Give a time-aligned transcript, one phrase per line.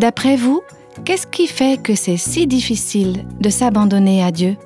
[0.00, 0.62] D'après vous,
[1.04, 4.56] qu'est-ce qui fait que c'est si difficile de s'abandonner à Dieu?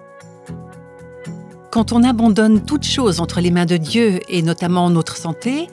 [1.72, 5.66] Quand on abandonne toute chose entre les mains de Dieu, et notamment notre santé,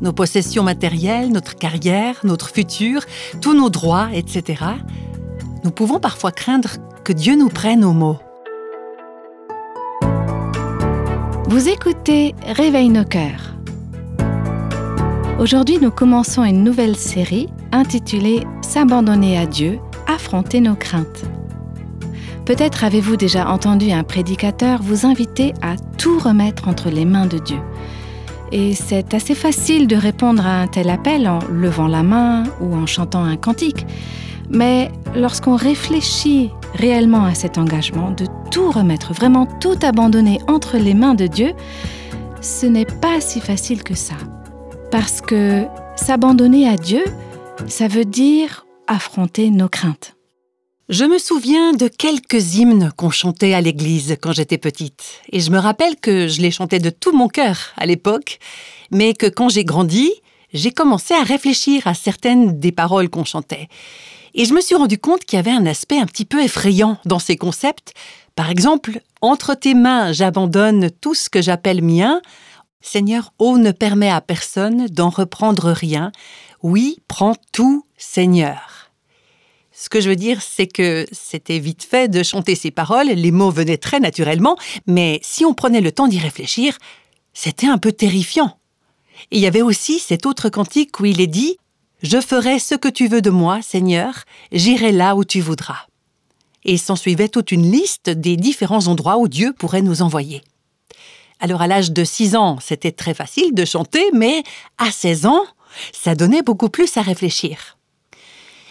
[0.00, 3.02] nos possessions matérielles, notre carrière, notre futur,
[3.40, 4.64] tous nos droits, etc.,
[5.62, 6.70] nous pouvons parfois craindre
[7.04, 8.16] que Dieu nous prenne au mot.
[11.46, 13.54] Vous écoutez Réveille nos cœurs.
[15.38, 21.24] Aujourd'hui, nous commençons une nouvelle série intitulée S'abandonner à Dieu, affronter nos craintes.
[22.44, 27.38] Peut-être avez-vous déjà entendu un prédicateur vous inviter à tout remettre entre les mains de
[27.38, 27.58] Dieu.
[28.52, 32.74] Et c'est assez facile de répondre à un tel appel en levant la main ou
[32.74, 33.84] en chantant un cantique.
[34.48, 40.94] Mais lorsqu'on réfléchit réellement à cet engagement de tout remettre, vraiment tout abandonner entre les
[40.94, 41.52] mains de Dieu,
[42.40, 44.14] ce n'est pas si facile que ça.
[44.92, 45.64] Parce que
[45.96, 47.02] s'abandonner à Dieu,
[47.66, 50.16] ça veut dire affronter nos craintes.
[50.88, 55.50] Je me souviens de quelques hymnes qu'on chantait à l'église quand j'étais petite, et je
[55.50, 58.38] me rappelle que je les chantais de tout mon cœur à l'époque,
[58.92, 60.12] mais que quand j'ai grandi,
[60.52, 63.68] j'ai commencé à réfléchir à certaines des paroles qu'on chantait.
[64.34, 66.98] Et je me suis rendu compte qu'il y avait un aspect un petit peu effrayant
[67.04, 67.94] dans ces concepts.
[68.36, 72.20] Par exemple, entre tes mains, j'abandonne tout ce que j'appelle mien.
[72.80, 76.12] Seigneur, ô ne permet à personne d'en reprendre rien.
[76.68, 78.90] Oui, prends tout, Seigneur.
[79.70, 83.30] Ce que je veux dire, c'est que c'était vite fait de chanter ces paroles, les
[83.30, 86.76] mots venaient très naturellement, mais si on prenait le temps d'y réfléchir,
[87.32, 88.58] c'était un peu terrifiant.
[89.30, 91.56] Et il y avait aussi cet autre cantique où il est dit
[92.02, 95.86] Je ferai ce que tu veux de moi, Seigneur, j'irai là où tu voudras.
[96.64, 100.42] Et s'ensuivait toute une liste des différents endroits où Dieu pourrait nous envoyer.
[101.38, 104.42] Alors à l'âge de 6 ans, c'était très facile de chanter, mais
[104.78, 105.44] à 16 ans,
[105.92, 107.76] ça donnait beaucoup plus à réfléchir.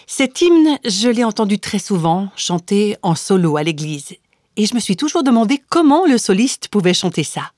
[0.08, 4.16] Cet hymne, je l'ai entendu très souvent chanter en solo à l'église,
[4.56, 7.52] et je me suis toujours demandé comment le soliste pouvait chanter ça.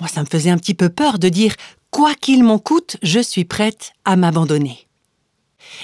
[0.00, 1.54] Moi, ça me faisait un petit peu peur de dire
[1.90, 4.86] Quoi qu'il m'en coûte, je suis prête à m'abandonner.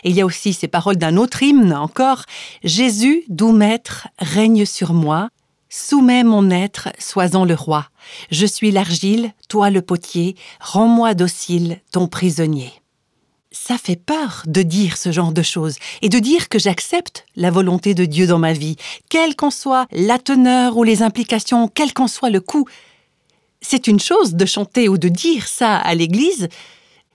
[0.04, 2.25] Il y a aussi ces paroles d'un autre hymne encore
[2.62, 5.31] Jésus, doux maître, règne sur moi,
[5.72, 7.88] soumets mon être, sois-en le roi.
[8.31, 12.71] Je suis l'argile, toi le potier, rends-moi docile, ton prisonnier.
[13.53, 17.50] Ça fait peur de dire ce genre de choses et de dire que j'accepte la
[17.50, 18.77] volonté de Dieu dans ma vie,
[19.09, 22.69] quelle qu'en soit la teneur ou les implications, quel qu'en soit le coût.
[23.62, 26.49] C'est une chose de chanter ou de dire ça à l'Église,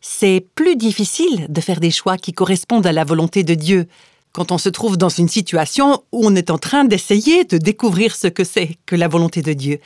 [0.01, 3.87] c'est plus difficile de faire des choix qui correspondent à la volonté de Dieu
[4.37, 8.15] quand on se trouve dans une situation où on est en train d'essayer de découvrir
[8.15, 9.79] ce que c'est que la volonté de Dieu.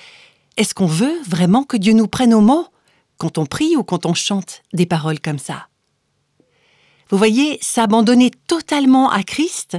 [0.57, 2.67] Est-ce qu'on veut vraiment que Dieu nous prenne au mot
[3.17, 5.69] quand on prie ou quand on chante des paroles comme ça?
[7.09, 9.77] Vous voyez, s'abandonner totalement à Christ,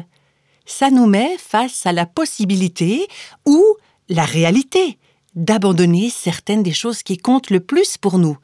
[0.65, 3.09] ça nous met face à la possibilité
[3.45, 3.63] ou
[4.09, 4.97] la réalité
[5.35, 8.39] d'abandonner certaines des choses qui comptent le plus pour nous,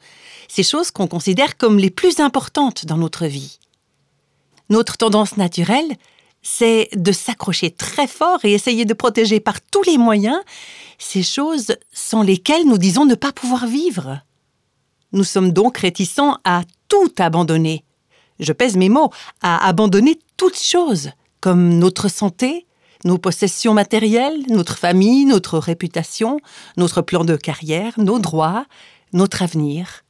[0.47, 3.57] ces choses qu'on considère comme les plus importantes dans notre vie.
[4.69, 5.97] Notre tendance naturelle,
[6.41, 10.39] c'est de s'accrocher très fort et essayer de protéger par tous les moyens
[10.97, 14.21] ces choses sans lesquelles nous disons ne pas pouvoir vivre.
[15.11, 17.83] Nous sommes donc réticents à tout abandonner.
[18.39, 19.11] Je pèse mes mots,
[19.41, 21.11] à abandonner toutes choses,
[21.41, 22.67] comme notre santé,
[23.05, 26.39] nos possessions matérielles, notre famille, notre réputation,
[26.77, 28.65] notre plan de carrière, nos droits,
[29.13, 30.03] notre avenir.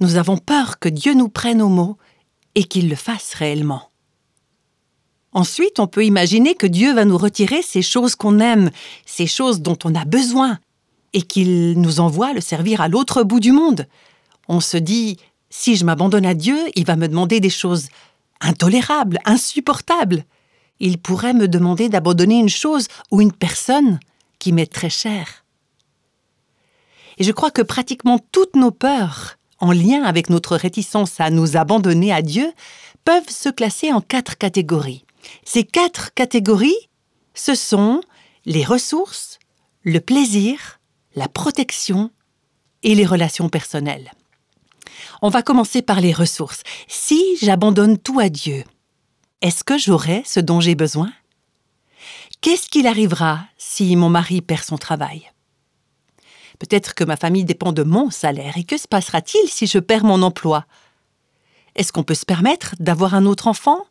[0.00, 1.96] Nous avons peur que Dieu nous prenne au mot
[2.54, 3.88] et qu'il le fasse réellement.
[5.36, 8.70] Ensuite, on peut imaginer que Dieu va nous retirer ces choses qu'on aime,
[9.04, 10.58] ces choses dont on a besoin,
[11.12, 13.86] et qu'il nous envoie le servir à l'autre bout du monde.
[14.48, 15.18] On se dit,
[15.50, 17.88] si je m'abandonne à Dieu, il va me demander des choses
[18.40, 20.24] intolérables, insupportables.
[20.80, 24.00] Il pourrait me demander d'abandonner une chose ou une personne
[24.38, 25.44] qui m'est très chère.
[27.18, 31.58] Et je crois que pratiquement toutes nos peurs, en lien avec notre réticence à nous
[31.58, 32.50] abandonner à Dieu,
[33.04, 35.05] peuvent se classer en quatre catégories.
[35.44, 36.88] Ces quatre catégories,
[37.34, 38.00] ce sont
[38.44, 39.38] les ressources,
[39.82, 40.80] le plaisir,
[41.14, 42.10] la protection
[42.82, 44.12] et les relations personnelles.
[45.22, 46.62] On va commencer par les ressources.
[46.88, 48.64] Si j'abandonne tout à Dieu,
[49.42, 51.12] est-ce que j'aurai ce dont j'ai besoin?
[52.40, 55.30] Qu'est-ce qu'il arrivera si mon mari perd son travail?
[56.58, 60.04] Peut-être que ma famille dépend de mon salaire, et que se passera-t-il si je perds
[60.04, 60.64] mon emploi?
[61.74, 63.84] Est-ce qu'on peut se permettre d'avoir un autre enfant?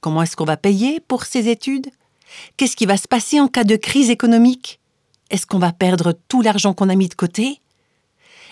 [0.00, 1.88] Comment est-ce qu'on va payer pour ses études?
[2.56, 4.80] Qu'est-ce qui va se passer en cas de crise économique?
[5.30, 7.60] Est-ce qu'on va perdre tout l'argent qu'on a mis de côté?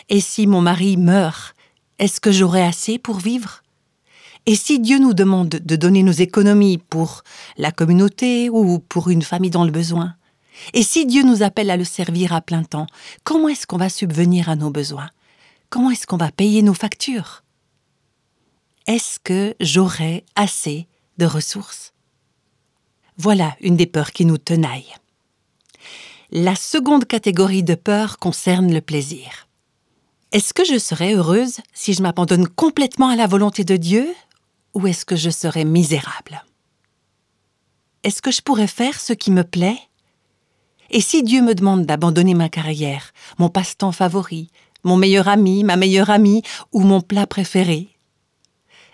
[0.09, 1.55] Et si mon mari meurt,
[1.99, 3.63] est-ce que j'aurai assez pour vivre?
[4.47, 7.23] Et si Dieu nous demande de donner nos économies pour
[7.57, 10.15] la communauté ou pour une famille dans le besoin?
[10.75, 12.87] Et si Dieu nous appelle à le servir à plein temps,
[13.25, 15.11] comment est-ce qu'on va subvenir à nos besoins?
[15.71, 17.45] Comment est-ce qu'on va payer nos factures?
[18.87, 20.88] Est-ce que j'aurai assez
[21.19, 21.93] de ressources
[23.17, 24.95] Voilà une des peurs qui nous tenaille.
[26.31, 29.49] La seconde catégorie de peur concerne le plaisir.
[30.33, 34.15] Est-ce que je serai heureuse si je m'abandonne complètement à la volonté de Dieu
[34.75, 36.45] ou est-ce que je serai misérable?
[38.05, 39.79] Est-ce que je pourrais faire ce qui me plaît?
[40.91, 44.51] Et si Dieu me demande d'abandonner ma carrière, mon passe-temps favori,
[44.85, 46.43] mon meilleur ami, ma meilleure amie
[46.73, 47.98] ou mon plat préféré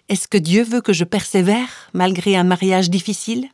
[0.08, 3.48] Est-ce que Dieu veut que je persévère malgré un mariage difficile?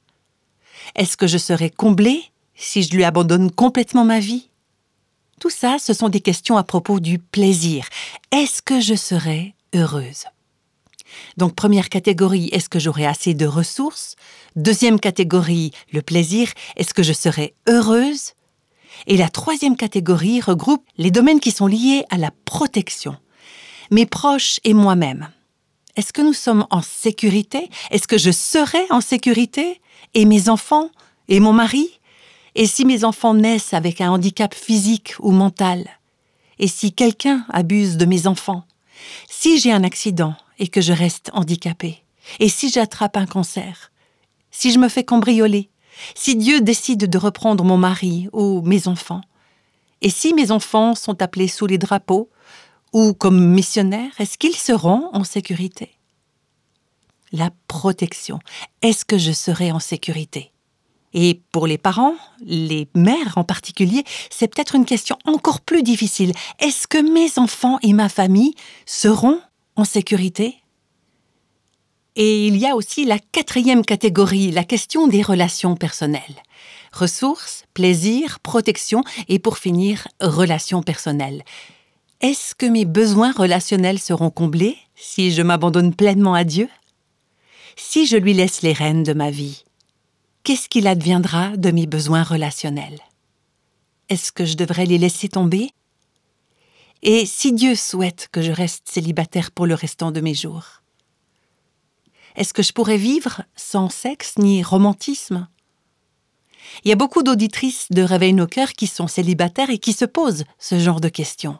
[0.96, 2.24] Est-ce que je serai comblée
[2.56, 4.48] si je lui abandonne complètement ma vie?
[5.38, 7.86] Tout ça, ce sont des questions à propos du plaisir.
[8.32, 10.24] Est-ce que je serai heureuse?
[11.36, 14.16] Donc première catégorie, est-ce que j'aurai assez de ressources?
[14.56, 18.32] Deuxième catégorie, le plaisir, est-ce que je serai heureuse?
[19.06, 23.16] Et la troisième catégorie regroupe les domaines qui sont liés à la protection.
[23.90, 25.30] Mes proches et moi-même.
[26.00, 27.68] Est-ce que nous sommes en sécurité?
[27.90, 29.82] Est-ce que je serai en sécurité?
[30.14, 30.88] Et mes enfants?
[31.28, 32.00] Et mon mari?
[32.54, 35.84] Et si mes enfants naissent avec un handicap physique ou mental?
[36.58, 38.64] Et si quelqu'un abuse de mes enfants?
[39.28, 42.02] Si j'ai un accident et que je reste handicapée?
[42.38, 43.92] Et si j'attrape un cancer?
[44.50, 45.68] Si je me fais cambrioler?
[46.14, 49.20] Si Dieu décide de reprendre mon mari ou mes enfants?
[50.00, 52.30] Et si mes enfants sont appelés sous les drapeaux
[52.92, 55.90] ou comme missionnaires, est-ce qu'ils seront en sécurité?
[57.32, 58.40] La protection.
[58.82, 60.52] Est-ce que je serai en sécurité?
[61.12, 62.14] Et pour les parents,
[62.44, 66.32] les mères en particulier, c'est peut-être une question encore plus difficile.
[66.60, 68.54] Est-ce que mes enfants et ma famille
[68.86, 69.40] seront
[69.76, 70.56] en sécurité?
[72.16, 76.42] Et il y a aussi la quatrième catégorie, la question des relations personnelles.
[76.92, 81.44] Ressources, plaisir, protection et pour finir, relations personnelles.
[82.20, 86.68] Est-ce que mes besoins relationnels seront comblés si je m'abandonne pleinement à Dieu?
[87.76, 89.64] Si je lui laisse les rênes de ma vie,
[90.44, 93.00] qu'est-ce qu'il adviendra de mes besoins relationnels?
[94.10, 95.70] Est-ce que je devrais les laisser tomber?
[97.00, 100.82] Et si Dieu souhaite que je reste célibataire pour le restant de mes jours
[102.36, 105.48] Est-ce que je pourrais vivre sans sexe ni romantisme?
[106.84, 110.04] Il y a beaucoup d'auditrices de Réveil nos cœurs qui sont célibataires et qui se
[110.04, 111.58] posent ce genre de questions.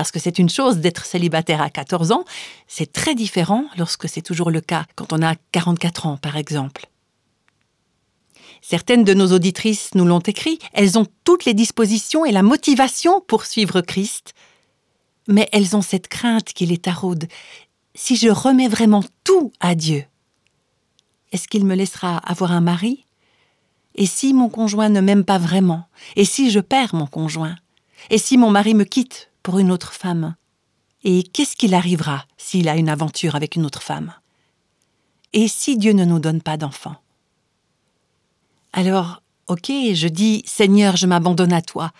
[0.00, 2.24] Parce que c'est une chose d'être célibataire à 14 ans,
[2.66, 6.86] c'est très différent lorsque c'est toujours le cas quand on a 44 ans, par exemple.
[8.62, 13.20] Certaines de nos auditrices nous l'ont écrit, elles ont toutes les dispositions et la motivation
[13.20, 14.32] pour suivre Christ,
[15.28, 17.28] mais elles ont cette crainte qui les taraude.
[17.94, 20.06] Si je remets vraiment tout à Dieu,
[21.30, 23.04] est-ce qu'il me laissera avoir un mari?
[23.96, 25.84] Et si mon conjoint ne m'aime pas vraiment?
[26.16, 27.56] Et si je perds mon conjoint?
[28.08, 29.29] Et si mon mari me quitte?
[29.42, 30.34] Pour une autre femme.
[31.02, 34.12] Et qu'est-ce qu'il arrivera s'il a une aventure avec une autre femme?
[35.32, 36.96] Et si Dieu ne nous donne pas d'enfants?
[38.72, 41.92] Alors, ok, je dis Seigneur, je m'abandonne à toi.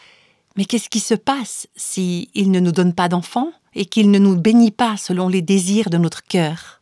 [0.57, 4.37] Mais qu'est-ce qui se passe si ne nous donne pas d'enfants et qu'il ne nous
[4.37, 6.81] bénit pas selon les désirs de notre cœur?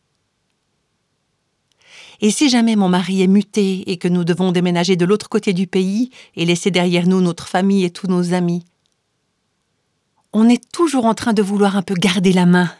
[2.21, 5.53] Et si jamais mon mari est muté et que nous devons déménager de l'autre côté
[5.53, 8.65] du pays et laisser derrière nous notre famille et tous nos amis
[10.31, 12.71] On est toujours en train de vouloir un peu garder la main,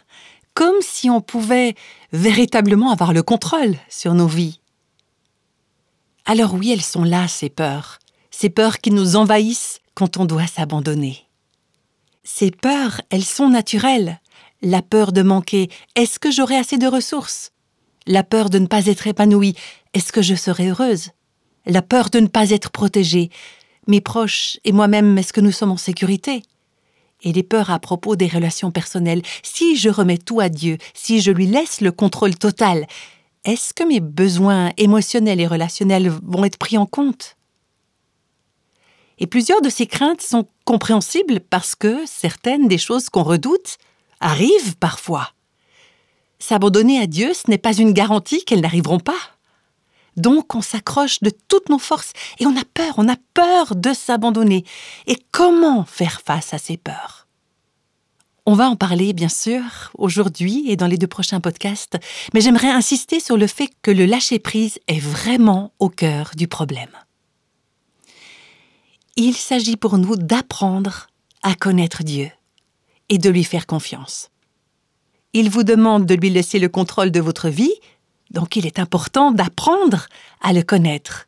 [0.54, 1.74] comme si on pouvait
[2.12, 4.60] véritablement avoir le contrôle sur nos vies.
[6.26, 7.98] Alors oui, elles sont là, ces peurs,
[8.30, 11.26] ces peurs qui nous envahissent quand on doit s'abandonner.
[12.22, 14.20] Ces peurs, elles sont naturelles.
[14.62, 17.50] La peur de manquer, est-ce que j'aurai assez de ressources?
[18.06, 19.56] La peur de ne pas être épanouie,
[19.94, 21.10] est-ce que je serai heureuse?
[21.66, 23.30] La peur de ne pas être protégée,
[23.88, 26.42] mes proches et moi-même, est-ce que nous sommes en sécurité?
[27.22, 29.22] Et les peurs à propos des relations personnelles.
[29.42, 32.86] Si je remets tout à Dieu, si je lui laisse le contrôle total,
[33.44, 37.36] est-ce que mes besoins émotionnels et relationnels vont être pris en compte?
[39.18, 43.76] Et plusieurs de ces craintes sont compréhensibles parce que certaines des choses qu'on redoute
[44.20, 45.32] arrivent parfois.
[46.38, 49.18] S'abandonner à Dieu, ce n'est pas une garantie qu'elles n'arriveront pas.
[50.16, 53.92] Donc on s'accroche de toutes nos forces et on a peur, on a peur de
[53.92, 54.64] s'abandonner.
[55.06, 57.26] Et comment faire face à ces peurs?
[58.46, 59.62] On va en parler, bien sûr,
[59.96, 61.98] aujourd'hui et dans les deux prochains podcasts,
[62.34, 66.90] mais j'aimerais insister sur le fait que le lâcher-prise est vraiment au cœur du problème.
[69.16, 71.08] Il s'agit pour nous d'apprendre
[71.42, 72.30] à connaître Dieu
[73.08, 74.30] et de lui faire confiance.
[75.32, 77.74] Il vous demande de lui laisser le contrôle de votre vie,
[78.30, 80.06] donc il est important d'apprendre
[80.40, 81.26] à le connaître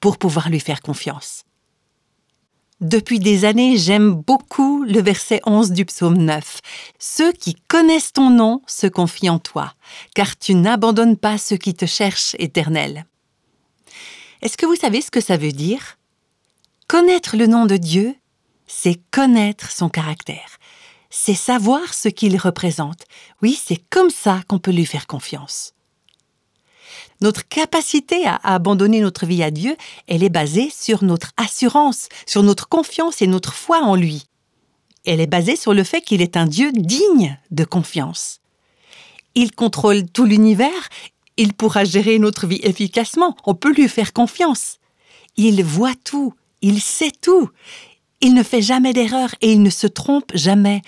[0.00, 1.44] pour pouvoir lui faire confiance.
[2.80, 6.60] Depuis des années, j'aime beaucoup le verset 11 du psaume 9.
[6.98, 9.72] Ceux qui connaissent ton nom se confient en toi,
[10.16, 13.06] car tu n'abandonnes pas ceux qui te cherchent, éternel.
[14.42, 15.96] Est-ce que vous savez ce que ça veut dire?
[16.88, 18.16] Connaître le nom de Dieu,
[18.66, 20.58] c'est connaître son caractère.
[21.08, 23.04] C'est savoir ce qu'il représente.
[23.42, 25.72] Oui, c'est comme ça qu'on peut lui faire confiance.
[27.22, 29.76] Notre capacité à abandonner notre vie à Dieu,
[30.08, 34.24] elle est basée sur notre assurance, sur notre confiance et notre foi en lui.
[35.06, 38.40] Elle est basée sur le fait qu'il est un Dieu digne de confiance.
[39.36, 40.88] Il contrôle tout l'univers,
[41.36, 44.78] il pourra gérer notre vie efficacement, on peut lui faire confiance.
[45.36, 47.50] Il voit tout, il sait tout,
[48.20, 50.82] il ne fait jamais d'erreur et il ne se trompe jamais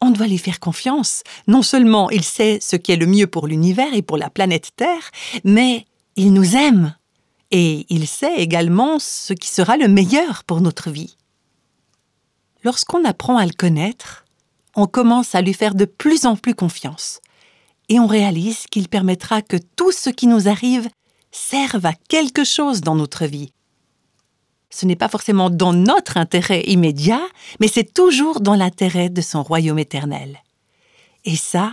[0.00, 1.22] on doit lui faire confiance.
[1.46, 4.70] Non seulement il sait ce qui est le mieux pour l'univers et pour la planète
[4.76, 5.10] Terre,
[5.44, 5.86] mais
[6.16, 6.94] il nous aime.
[7.50, 11.16] Et il sait également ce qui sera le meilleur pour notre vie.
[12.64, 14.24] Lorsqu'on apprend à le connaître,
[14.76, 17.20] on commence à lui faire de plus en plus confiance.
[17.88, 20.88] Et on réalise qu'il permettra que tout ce qui nous arrive
[21.30, 23.52] serve à quelque chose dans notre vie,
[24.70, 27.22] ce n'est pas forcément dans notre intérêt immédiat,
[27.60, 30.38] mais c'est toujours dans l'intérêt de son royaume éternel.
[31.24, 31.72] Et ça,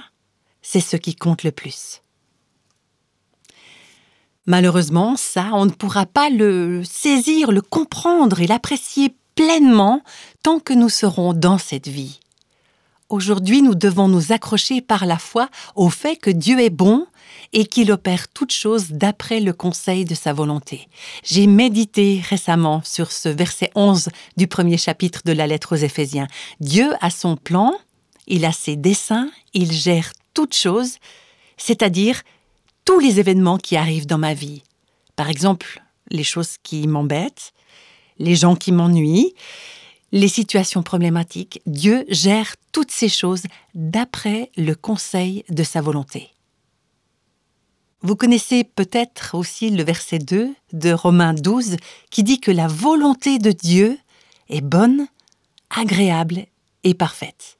[0.62, 2.02] c'est ce qui compte le plus.
[4.46, 10.02] Malheureusement, ça, on ne pourra pas le saisir, le comprendre et l'apprécier pleinement
[10.44, 12.20] tant que nous serons dans cette vie.
[13.10, 17.06] Aujourd'hui, nous devons nous accrocher par la foi au fait que Dieu est bon
[17.54, 20.88] et qu'il opère toutes choses d'après le conseil de sa volonté.
[21.24, 26.28] J'ai médité récemment sur ce verset 11 du premier chapitre de la lettre aux Éphésiens.
[26.60, 27.74] Dieu a son plan,
[28.26, 30.96] il a ses desseins, il gère toutes choses,
[31.58, 32.24] c'est-à-dire
[32.86, 34.64] tous les événements qui arrivent dans ma vie.
[35.16, 37.54] Par exemple, les choses qui m'embêtent,
[38.18, 39.36] les gens qui m'ennuient,
[40.12, 43.44] les situations problématiques, Dieu gère toutes ces choses
[43.74, 46.30] d'après le conseil de sa volonté.
[48.02, 51.78] Vous connaissez peut-être aussi le verset 2 de Romains 12
[52.12, 53.98] qui dit que la volonté de Dieu
[54.48, 55.08] est bonne,
[55.70, 56.46] agréable
[56.84, 57.58] et parfaite.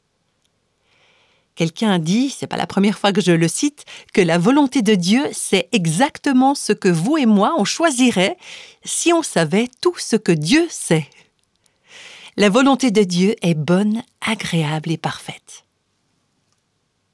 [1.56, 4.94] Quelqu'un dit, c'est pas la première fois que je le cite, que la volonté de
[4.94, 8.38] Dieu, c'est exactement ce que vous et moi on choisirait
[8.84, 11.08] si on savait tout ce que Dieu sait.
[12.38, 15.64] La volonté de Dieu est bonne, agréable et parfaite.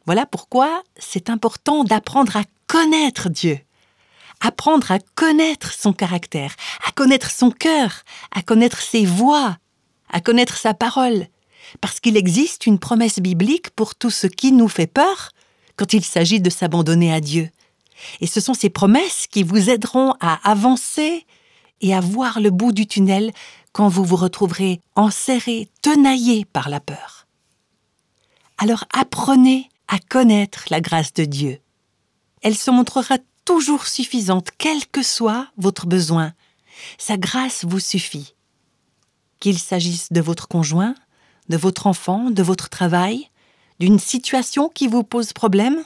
[0.08, 3.60] Voilà pourquoi c'est important d'apprendre à connaître Dieu,
[4.40, 6.56] apprendre à connaître son caractère,
[6.88, 8.02] à connaître son cœur,
[8.32, 9.60] à connaître ses voix,
[10.10, 11.28] à connaître sa parole,
[11.82, 15.30] parce qu'il existe une promesse biblique pour tout ce qui nous fait peur
[15.76, 17.52] quand il s'agit de s'abandonner à Dieu.
[18.22, 21.28] Et ce sont ces promesses qui vous aideront à avancer
[21.82, 23.32] et à voir le bout du tunnel
[23.74, 27.28] quand vous vous retrouverez enserré, tenaillé par la peur.
[28.58, 31.60] Alors apprenez à connaître la grâce de Dieu.
[32.42, 36.34] Elle se montrera toujours suffisante, quel que soit votre besoin.
[36.98, 38.36] Sa grâce vous suffit.
[39.40, 40.96] Qu'il s'agisse de votre conjoint,
[41.50, 43.30] de votre enfant, de votre travail,
[43.80, 45.84] d'une situation qui vous pose problème,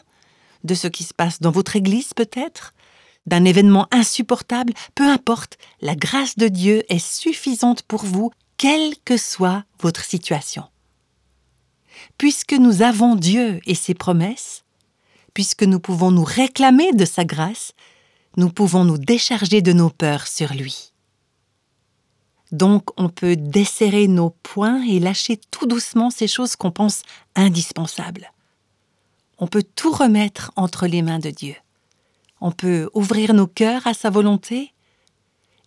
[0.64, 2.74] de ce qui se passe dans votre église peut-être,
[3.26, 9.18] d'un événement insupportable, peu importe, la grâce de Dieu est suffisante pour vous, quelle que
[9.18, 10.66] soit votre situation.
[12.18, 14.64] Puisque nous avons Dieu et ses promesses,
[15.34, 17.74] puisque nous pouvons nous réclamer de sa grâce,
[18.38, 20.92] nous pouvons nous décharger de nos peurs sur lui.
[22.52, 27.02] Donc on peut desserrer nos poings et lâcher tout doucement ces choses qu'on pense
[27.36, 28.32] indispensables.
[29.38, 31.56] On peut tout remettre entre les mains de Dieu
[32.42, 34.74] on peut ouvrir nos cœurs à sa volonté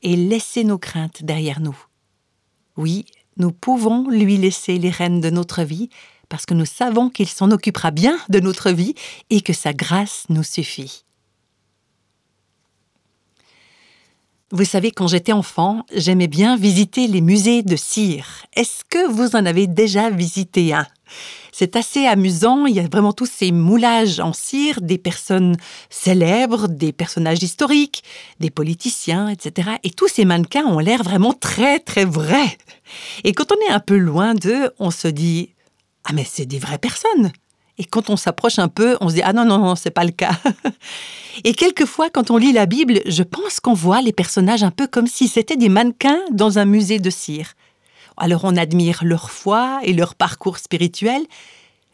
[0.02, 1.76] et laisser nos craintes derrière nous.
[2.76, 3.04] Oui,
[3.36, 5.88] nous pouvons lui laisser les rênes de notre vie
[6.28, 8.94] parce que nous savons qu'il s'en occupera bien de notre vie
[9.30, 11.04] et que sa grâce nous suffit.
[14.50, 18.46] Vous savez, quand j'étais enfant, j'aimais bien visiter les musées de cire.
[18.54, 20.86] Est-ce que vous en avez déjà visité un?
[21.60, 25.56] C'est assez amusant, il y a vraiment tous ces moulages en cire, des personnes
[25.90, 28.04] célèbres, des personnages historiques,
[28.38, 29.70] des politiciens, etc.
[29.82, 32.56] Et tous ces mannequins ont l'air vraiment très très vrais.
[33.24, 35.56] Et quand on est un peu loin d'eux, on se dit
[36.04, 37.32] Ah mais c'est des vraies personnes
[37.80, 40.04] et quand on s'approche un peu, on se dit ah non non non, c'est pas
[40.04, 40.38] le cas.
[41.44, 44.86] et quelquefois quand on lit la Bible, je pense qu'on voit les personnages un peu
[44.86, 47.54] comme si c'était des mannequins dans un musée de cire.
[48.18, 51.22] Alors on admire leur foi et leur parcours spirituel,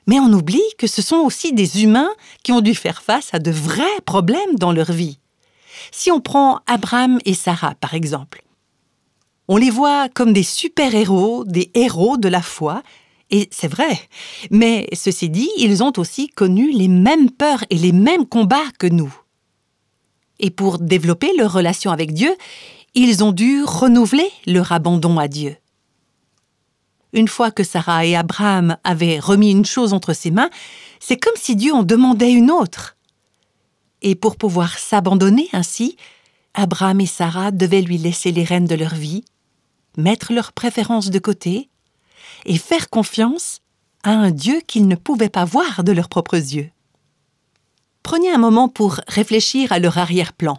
[0.07, 2.11] Mais on oublie que ce sont aussi des humains
[2.43, 5.19] qui ont dû faire face à de vrais problèmes dans leur vie.
[5.93, 8.45] Si on prend Abraham et Sarah, par exemple,
[9.49, 12.83] on les voit comme des super-héros, des héros de la foi,
[13.31, 13.99] et c'est vrai.
[14.51, 18.87] Mais ceci dit, ils ont aussi connu les mêmes peurs et les mêmes combats que
[18.87, 19.15] nous.
[20.39, 22.35] Et pour développer leur relation avec Dieu,
[22.95, 25.57] ils ont dû renouveler leur abandon à Dieu.
[27.15, 30.51] Une fois que Sarah et Abraham avaient remis une chose entre ses mains,
[30.99, 32.97] c'est comme si Dieu en demandait une autre.
[34.03, 35.97] Et pour pouvoir s'abandonner ainsi,
[36.55, 39.25] Abraham et Sarah devaient lui laisser les rênes de leur vie,
[39.97, 41.71] mettre leurs préférences de côté
[42.47, 43.61] et faire confiance
[44.03, 46.71] à un Dieu qu'ils ne pouvaient pas voir de leurs propres yeux.
[48.03, 50.59] Prenez un moment pour réfléchir à leur arrière-plan.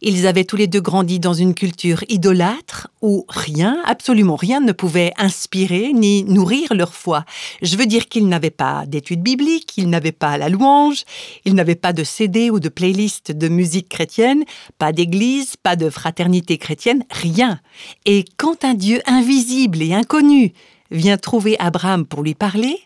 [0.00, 4.72] Ils avaient tous les deux grandi dans une culture idolâtre où rien, absolument rien, ne
[4.72, 7.24] pouvait inspirer ni nourrir leur foi.
[7.62, 11.04] Je veux dire qu'ils n'avaient pas d'études bibliques, ils n'avaient pas la louange,
[11.44, 14.44] ils n'avaient pas de CD ou de playlist de musique chrétienne,
[14.78, 17.60] pas d'église, pas de fraternité chrétienne, rien.
[18.06, 20.52] Et quand un Dieu invisible et inconnu
[20.90, 22.78] vient trouver Abraham pour lui parler,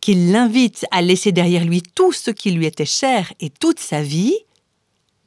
[0.00, 4.02] qu'il l'invite à laisser derrière lui tout ce qui lui était cher et toute sa
[4.02, 4.34] vie,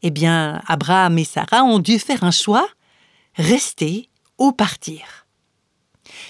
[0.01, 2.67] eh bien, Abraham et Sarah ont dû faire un choix,
[3.35, 5.25] rester ou partir.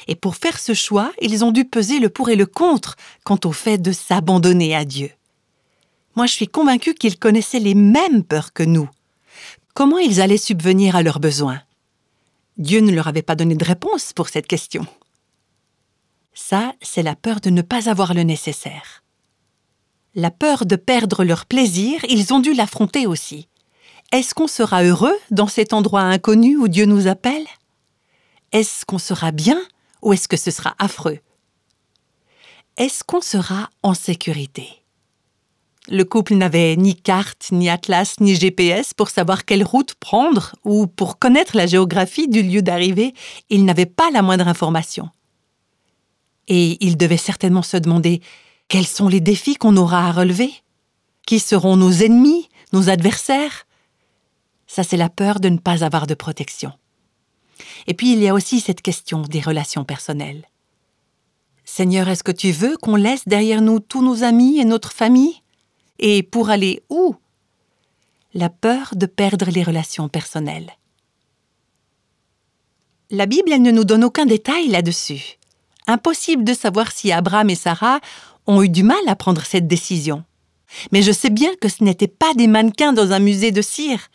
[0.07, 3.39] Et pour faire ce choix, ils ont dû peser le pour et le contre quant
[3.43, 5.12] au fait de s'abandonner à Dieu.
[6.15, 8.89] Moi, je suis convaincue qu'ils connaissaient les mêmes peurs que nous.
[9.74, 11.62] Comment ils allaient subvenir à leurs besoins?
[12.57, 14.88] Dieu ne leur avait pas donné de réponse pour cette question.
[16.34, 19.03] Ça, c'est la peur de ne pas avoir le nécessaire.
[20.13, 23.50] La peur de perdre leur plaisir, ils ont dû l'affronter aussi.
[24.12, 27.45] Est-ce qu'on sera heureux dans cet endroit inconnu où Dieu nous appelle?
[28.51, 29.59] Est-ce qu'on sera bien
[30.01, 31.19] ou est-ce que ce sera affreux?
[32.77, 34.67] Est-ce qu'on sera en sécurité?
[35.88, 40.87] Le couple n'avait ni carte, ni atlas, ni GPS pour savoir quelle route prendre ou
[40.87, 43.13] pour connaître la géographie du lieu d'arrivée.
[43.50, 45.09] Ils n'avaient pas la moindre information.
[46.48, 48.22] Et ils devaient certainement se demander
[48.68, 50.51] quels sont les défis qu'on aura à relever?
[51.27, 53.64] Qui seront nos ennemis, nos adversaires?
[54.67, 56.71] Ça, c'est la peur de ne pas avoir de protection.
[57.87, 60.45] Et puis, il y a aussi cette question des relations personnelles.
[61.63, 65.41] Seigneur, est-ce que tu veux qu'on laisse derrière nous tous nos amis et notre famille?
[65.99, 67.15] Et pour aller où?
[68.33, 70.71] La peur de perdre les relations personnelles.
[73.09, 75.37] La Bible, elle ne nous donne aucun détail là-dessus.
[75.87, 77.99] Impossible de savoir si Abraham et Sarah
[78.47, 80.23] ont eu du mal à prendre cette décision.
[80.92, 84.07] Mais je sais bien que ce n'étaient pas des mannequins dans un musée de cire.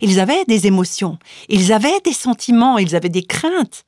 [0.00, 3.84] Ils avaient des émotions, ils avaient des sentiments, ils avaient des craintes.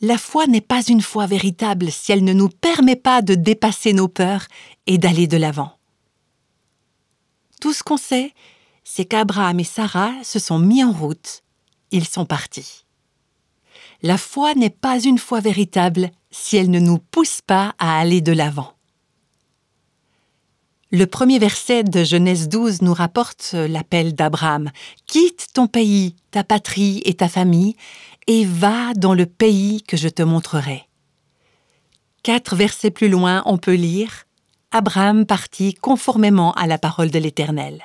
[0.00, 3.92] La foi n'est pas une foi véritable si elle ne nous permet pas de dépasser
[3.92, 4.46] nos peurs
[4.86, 5.72] et d'aller de l'avant.
[7.60, 8.32] Tout ce qu'on sait,
[8.84, 11.42] c'est qu'Abraham et Sarah se sont mis en route.
[11.90, 12.84] Ils sont partis.
[14.02, 18.20] La foi n'est pas une foi véritable si elle ne nous pousse pas à aller
[18.20, 18.74] de l'avant.
[20.94, 24.70] Le premier verset de Genèse 12 nous rapporte l'appel d'Abraham.
[25.08, 27.74] Quitte ton pays, ta patrie et ta famille,
[28.28, 30.84] et va dans le pays que je te montrerai.
[32.22, 34.26] Quatre versets plus loin, on peut lire
[34.70, 37.82] Abraham partit conformément à la parole de l'Éternel.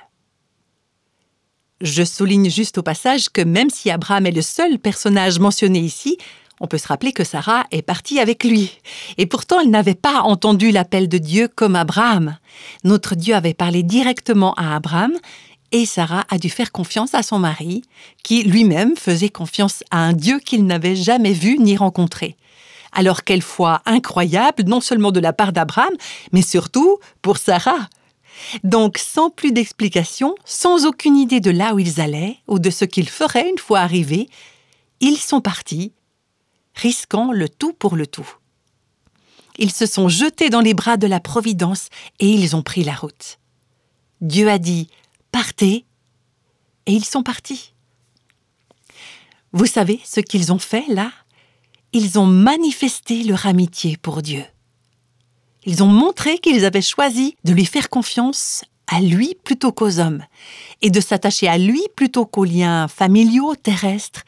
[1.81, 6.19] Je souligne juste au passage que même si Abraham est le seul personnage mentionné ici,
[6.59, 8.79] on peut se rappeler que Sarah est partie avec lui.
[9.17, 12.37] Et pourtant, elle n'avait pas entendu l'appel de Dieu comme Abraham.
[12.83, 15.13] Notre Dieu avait parlé directement à Abraham
[15.71, 17.83] et Sarah a dû faire confiance à son mari,
[18.23, 22.35] qui lui-même faisait confiance à un Dieu qu'il n'avait jamais vu ni rencontré.
[22.91, 25.93] Alors quelle foi incroyable, non seulement de la part d'Abraham,
[26.31, 27.87] mais surtout pour Sarah.
[28.63, 32.85] Donc sans plus d'explications, sans aucune idée de là où ils allaient ou de ce
[32.85, 34.27] qu'ils feraient une fois arrivés,
[35.01, 35.93] ils sont partis
[36.79, 38.29] risquant le tout pour le tout.
[39.57, 41.89] Ils se sont jetés dans les bras de la Providence
[42.19, 43.39] et ils ont pris la route.
[44.21, 44.89] Dieu a dit
[45.31, 45.85] Partez
[46.85, 47.73] et ils sont partis.
[49.51, 51.11] Vous savez ce qu'ils ont fait là?
[51.91, 54.45] Ils ont manifesté leur amitié pour Dieu.
[55.65, 60.23] Ils ont montré qu'ils avaient choisi de lui faire confiance à lui plutôt qu'aux hommes,
[60.81, 64.23] et de s'attacher à lui plutôt qu'aux liens familiaux, terrestres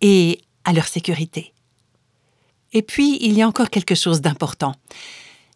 [0.00, 1.52] et à leur sécurité.
[2.72, 4.74] Et puis, il y a encore quelque chose d'important.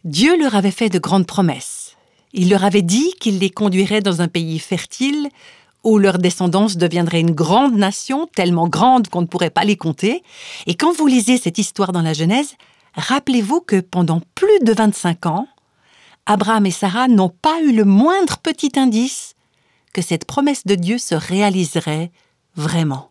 [0.05, 1.97] Dieu leur avait fait de grandes promesses.
[2.33, 5.29] Il leur avait dit qu'il les conduirait dans un pays fertile,
[5.83, 10.23] où leur descendance deviendrait une grande nation, tellement grande qu'on ne pourrait pas les compter.
[10.67, 12.55] Et quand vous lisez cette histoire dans la Genèse,
[12.95, 15.49] rappelez-vous que pendant plus de 25 ans,
[16.27, 19.35] Abraham et Sarah n'ont pas eu le moindre petit indice
[19.93, 22.13] que cette promesse de Dieu se réaliserait
[22.55, 23.11] vraiment.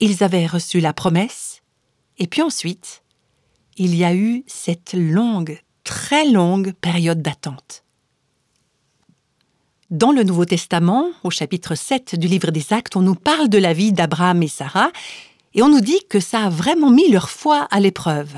[0.00, 1.55] Ils avaient reçu la promesse,
[2.18, 3.02] et puis ensuite,
[3.76, 7.84] il y a eu cette longue, très longue période d'attente.
[9.90, 13.58] Dans le Nouveau Testament, au chapitre 7 du livre des Actes, on nous parle de
[13.58, 14.90] la vie d'Abraham et Sarah,
[15.54, 18.34] et on nous dit que ça a vraiment mis leur foi à l'épreuve.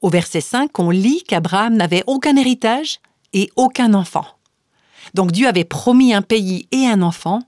[0.00, 2.98] Au verset 5, on lit qu'Abraham n'avait aucun héritage
[3.32, 4.26] et aucun enfant.
[5.14, 7.42] Donc Dieu avait promis un pays et un enfant.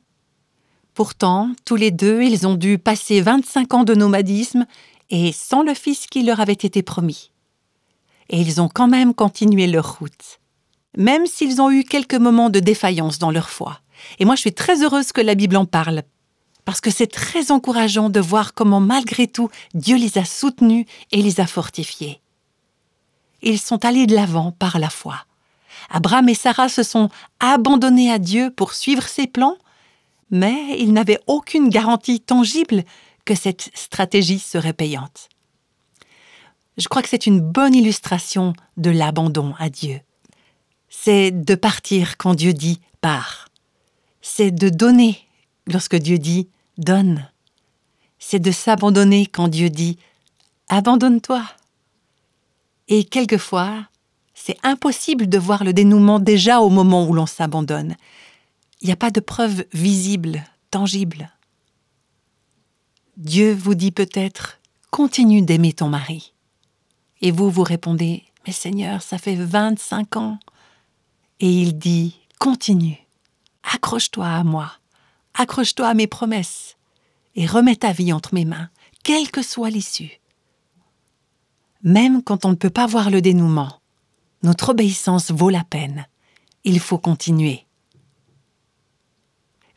[0.95, 4.65] Pourtant, tous les deux, ils ont dû passer 25 ans de nomadisme
[5.15, 7.31] et sans le fils qui leur avait été promis.
[8.31, 10.41] Et ils ont quand même continué leur route,
[10.97, 13.81] même s'ils ont eu quelques moments de défaillance dans leur foi.
[14.19, 16.03] Et moi, je suis très heureuse que la Bible en parle,
[16.65, 21.23] parce que c'est très encourageant de voir comment malgré tout Dieu les a soutenus et
[21.23, 22.21] les a fortifiés.
[23.41, 25.27] Ils sont allés de l'avant par la foi.
[25.91, 29.59] Abraham et Sarah se sont abandonnés à Dieu pour suivre ses plans,
[30.33, 32.83] mais ils n'avaient aucune garantie tangible
[33.25, 35.29] que cette stratégie serait payante.
[36.77, 40.01] Je crois que c'est une bonne illustration de l'abandon à Dieu.
[40.89, 43.49] C'est de partir quand Dieu dit pars.
[44.21, 45.19] C'est de donner
[45.67, 47.29] lorsque Dieu dit donne.
[48.19, 49.99] C'est de s'abandonner quand Dieu dit
[50.69, 51.45] abandonne-toi.
[52.89, 53.87] Et quelquefois,
[54.35, 57.97] c'est impossible de voir le dénouement déjà au moment où l'on s'abandonne.
[58.81, 61.31] Il n'y a pas de preuve visible, tangible.
[63.17, 64.59] Dieu vous dit peut-être
[64.91, 66.33] Continue d'aimer ton mari.
[67.21, 70.39] Et vous vous répondez Mais Seigneur, ça fait 25 ans.
[71.39, 72.99] Et il dit Continue,
[73.63, 74.73] accroche-toi à moi,
[75.35, 76.77] accroche-toi à mes promesses,
[77.37, 78.69] et remets ta vie entre mes mains,
[79.05, 80.21] quelle que soit l'issue.
[81.85, 83.81] Même quand on ne peut pas voir le dénouement,
[84.43, 86.07] notre obéissance vaut la peine.
[86.65, 87.65] Il faut continuer.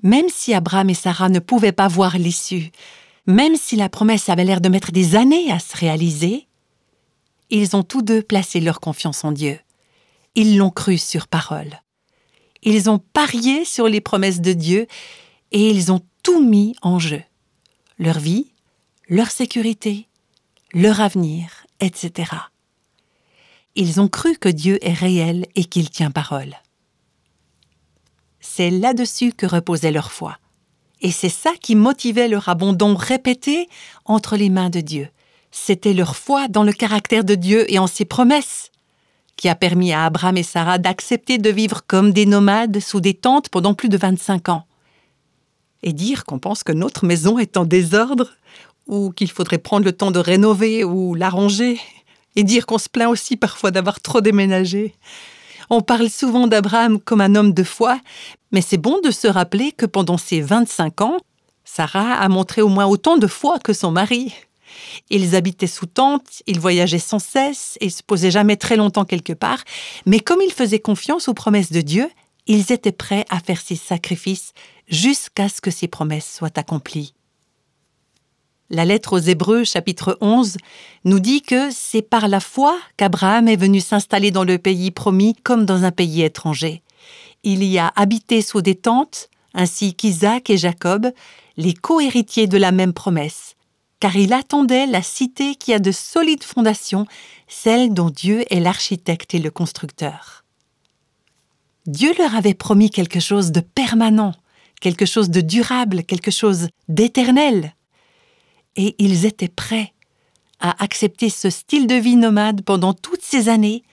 [0.02, 2.72] Même si Abraham et Sarah ne pouvaient pas voir l'issue,
[3.28, 6.48] même si la promesse avait l'air de mettre des années à se réaliser,
[7.50, 9.60] ils ont tous deux placé leur confiance en Dieu.
[10.36, 11.82] Ils l'ont cru sur parole.
[12.64, 14.88] Ils ont parié sur les promesses de Dieu
[15.52, 17.22] et ils ont tout mis en jeu.
[18.00, 18.52] Leur vie,
[19.10, 20.08] leur sécurité,
[20.74, 22.32] leur avenir, etc.
[23.76, 26.56] Ils ont cru que Dieu est réel et qu'il tient parole.
[28.40, 30.38] C'est là-dessus que reposait leur foi.
[31.02, 33.70] Et c'est ça qui motivait leur abandon répété
[34.06, 35.10] entre les mains de Dieu.
[35.52, 38.72] C'était leur foi dans le caractère de Dieu et en ses promesses
[39.38, 43.14] qui a permis à Abraham et Sarah d'accepter de vivre comme des nomades sous des
[43.14, 44.66] tentes pendant plus de 25 ans.
[45.84, 48.32] Et dire qu'on pense que notre maison est en désordre,
[48.88, 51.80] ou qu'il faudrait prendre le temps de rénover ou l'arranger,
[52.36, 54.96] et dire qu'on se plaint aussi parfois d'avoir trop déménagé.
[55.70, 58.00] On parle souvent d'Abraham comme un homme de foi,
[58.52, 61.18] mais c'est bon de se rappeler que pendant ces 25 ans,
[61.66, 64.34] Sarah a montré au moins autant de foi que son mari.
[65.10, 69.34] Ils habitaient sous tente, ils voyageaient sans cesse et se posaient jamais très longtemps quelque
[69.34, 69.64] part,
[70.06, 72.10] mais comme ils faisaient confiance aux promesses de Dieu,
[72.46, 74.54] ils étaient prêts à faire ces sacrifices
[74.88, 77.14] jusqu'à ce que ces promesses soient accomplies.
[78.70, 80.58] La lettre aux Hébreux chapitre 11
[81.06, 85.36] nous dit que c'est par la foi qu'Abraham est venu s'installer dans le pays promis
[85.36, 86.82] comme dans un pays étranger.
[87.44, 91.10] Il y a habité sous des tentes, ainsi qu'Isaac et Jacob,
[91.56, 93.56] les co-héritiers de la même promesse,
[94.02, 97.06] car il attendait la cité qui a de solides fondations,
[97.48, 100.44] celle dont Dieu est l'architecte et le constructeur.
[101.86, 104.34] Dieu leur avait promis quelque chose de permanent,
[104.82, 107.74] quelque chose de durable, quelque chose d'éternel
[108.78, 109.94] et ils étaient prêts
[110.60, 113.84] à accepter ce style de vie nomade pendant toutes ces années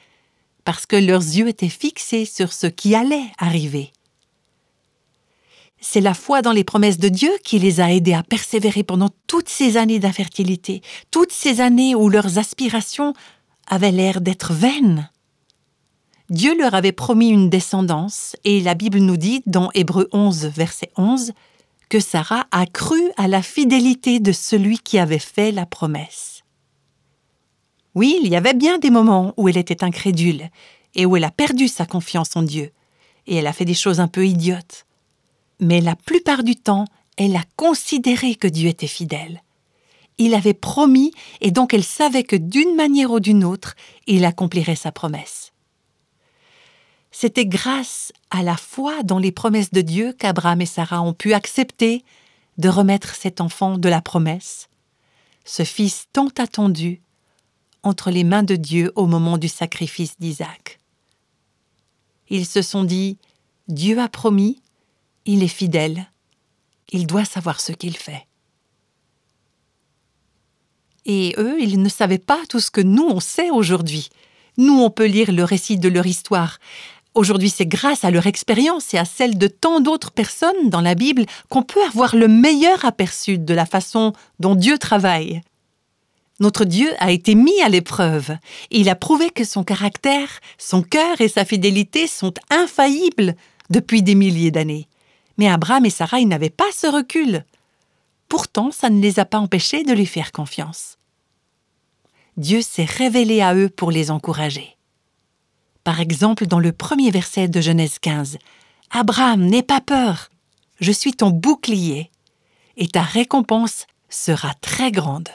[0.65, 3.93] parce que leurs yeux étaient fixés sur ce qui allait arriver.
[5.81, 9.11] C'est la foi dans les promesses de Dieu qui les a aidés à persévérer pendant
[9.27, 13.13] toutes ces années d'infertilité, toutes ces années où leurs aspirations
[13.67, 15.11] avaient l'air d'être vaines.
[16.31, 20.91] Dieu leur avait promis une descendance, et la Bible nous dit dans Hébreu 11, verset
[20.97, 21.33] 11,
[21.95, 26.43] que Sarah a cru à la fidélité de celui qui avait fait la promesse.
[27.95, 30.51] Oui, il y avait bien des moments où elle était incrédule
[30.97, 32.73] et où elle a perdu sa confiance en Dieu,
[33.29, 34.87] et elle a fait des choses un peu idiotes.
[35.61, 39.45] Mais la plupart du temps, elle a considéré que Dieu était fidèle.
[40.19, 43.77] Il avait promis, et donc elle savait que d'une manière ou d'une autre,
[44.09, 45.44] il accomplirait sa promesse.
[47.17, 51.33] C'était grâce à la foi dans les promesses de Dieu qu'Abraham et Sarah ont pu
[51.33, 52.05] accepter
[52.59, 54.69] de remettre cet enfant de la promesse,
[55.45, 57.01] ce fils tant attendu,
[57.85, 60.81] entre les mains de Dieu au moment du sacrifice d'Isaac.
[62.31, 63.17] Ils se sont dit
[63.69, 64.61] Dieu a promis,
[65.25, 66.11] il est fidèle,
[66.91, 68.27] il doit savoir ce qu'il fait.
[71.05, 74.11] Et eux, ils ne savaient pas tout ce que nous, on sait aujourd'hui.
[74.57, 76.59] Nous, on peut lire le récit de leur histoire.
[77.15, 80.97] Aujourd'hui, c'est grâce à leur expérience et à celle de tant d'autres personnes dans la
[80.97, 85.41] Bible qu'on peut avoir le meilleur aperçu de la façon dont Dieu travaille.
[86.41, 88.37] Notre Dieu a été mis à l'épreuve.
[88.73, 93.37] Il a prouvé que son caractère, son cœur et sa fidélité sont infaillibles
[93.71, 94.89] depuis des milliers d'années.
[95.39, 97.45] Mais Abraham et Sarah, n'avaient pas ce recul.
[98.29, 100.99] Pourtant, ça ne les a pas empêchés de lui faire confiance.
[102.37, 104.74] Dieu s'est révélé à eux pour les encourager.
[105.85, 108.39] Par exemple, dans le premier verset de Genèse 15,
[108.91, 110.31] Abraham, n'aie pas peur,
[110.81, 112.11] je suis ton bouclier,
[112.77, 115.29] et ta récompense sera très grande.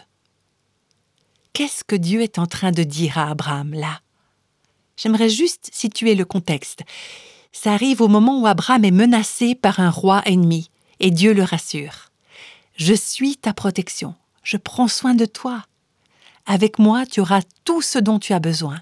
[1.53, 4.01] Qu'est-ce que Dieu est en train de dire à Abraham là?
[4.97, 6.81] J'aimerais juste situer le contexte.
[7.51, 11.43] Ça arrive au moment où Abraham est menacé par un roi ennemi, et Dieu le
[11.43, 12.09] rassure.
[12.75, 15.63] Je suis ta protection, je prends soin de toi.
[16.45, 18.81] Avec moi, tu auras tout ce dont tu as besoin.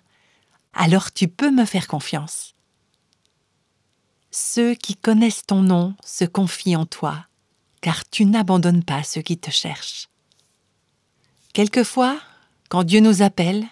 [0.80, 2.54] Alors tu peux me faire confiance.
[4.30, 7.26] Ceux qui connaissent ton nom se confient en toi,
[7.82, 10.08] car tu n'abandonnes pas ceux qui te cherchent.
[11.54, 12.20] Quelquefois,
[12.70, 13.66] quand Dieu nous appelle,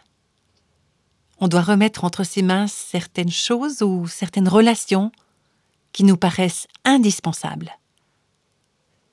[1.39, 5.12] on doit remettre entre ses mains certaines choses ou certaines relations
[5.91, 7.78] qui nous paraissent indispensables.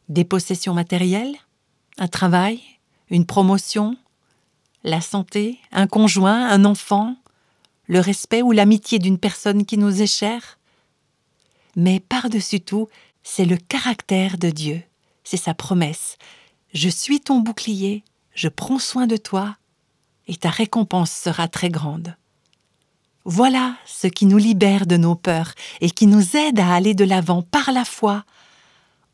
[0.09, 1.37] Des possessions matérielles,
[1.99, 2.63] un travail,
[3.11, 3.99] une promotion,
[4.83, 7.17] la santé, un conjoint, un enfant,
[7.87, 10.59] le respect ou l'amitié d'une personne qui nous est chère.
[11.77, 12.89] Mais par-dessus tout,
[13.23, 14.83] c'est le caractère de Dieu,
[15.25, 16.17] c'est sa promesse.
[16.75, 19.57] Je suis ton bouclier, je prends soin de toi,
[20.27, 22.17] et ta récompense sera très grande.
[23.25, 27.05] Voilà ce qui nous libère de nos peurs et qui nous aide à aller de
[27.05, 28.25] l'avant par la foi,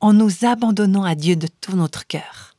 [0.00, 2.54] en nous abandonnant à Dieu de tout notre cœur.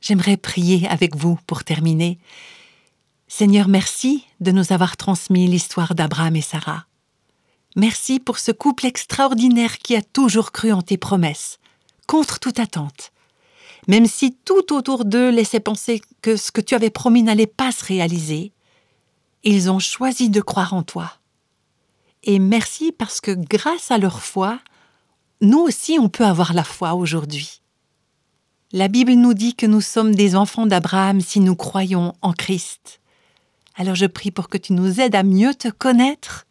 [0.00, 2.18] J'aimerais prier avec vous pour terminer.
[3.34, 6.84] Seigneur, merci de nous avoir transmis l'histoire d'Abraham et Sarah.
[7.76, 11.58] Merci pour ce couple extraordinaire qui a toujours cru en tes promesses,
[12.06, 13.12] contre toute attente
[13.88, 17.72] même si tout autour d'eux laissait penser que ce que tu avais promis n'allait pas
[17.72, 18.52] se réaliser,
[19.42, 21.12] ils ont choisi de croire en toi.
[22.22, 24.60] Et merci parce que grâce à leur foi,
[25.40, 27.60] nous aussi on peut avoir la foi aujourd'hui.
[28.72, 33.01] La Bible nous dit que nous sommes des enfants d'Abraham si nous croyons en Christ.
[33.76, 36.46] Alors je prie pour que tu nous aides à mieux te connaître,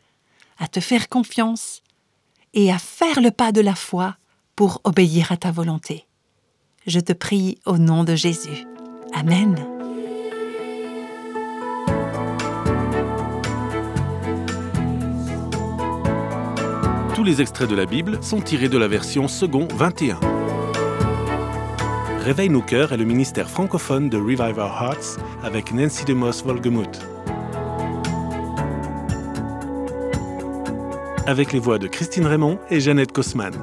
[0.58, 1.82] à te faire confiance
[2.54, 4.18] et à faire le pas de la foi
[4.56, 6.06] pour obéir à ta volonté.
[6.88, 8.66] Je te prie au nom de Jésus.
[9.14, 9.56] Amen.
[17.16, 20.41] Tous les extraits de la Bible sont tirés de la version second 21.
[22.22, 27.00] Réveille nos cœurs est le ministère francophone de Revive Our Hearts avec Nancy DeMoss Volgemuth.
[31.26, 33.54] Avec les voix de Christine Raymond et Jeannette Kosman.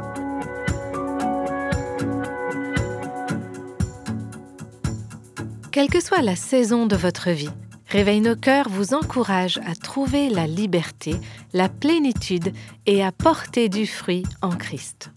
[5.71, 7.51] Quelle que soit la saison de votre vie,
[7.87, 11.15] Réveille nos cœurs vous encourage à trouver la liberté,
[11.53, 12.53] la plénitude
[12.87, 15.13] et à porter du fruit en Christ.